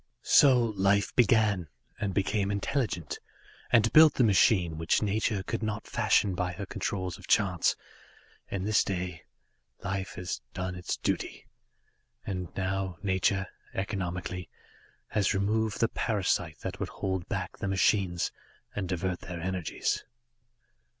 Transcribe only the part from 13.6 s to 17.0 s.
economically, has removed the parasite that would